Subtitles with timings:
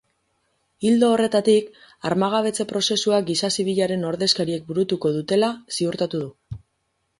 [0.91, 1.67] Ildo horretatik,
[2.11, 6.35] armagabetze prozesua giza zibilaren ordezkariek burutuko dutela ziurtatu du.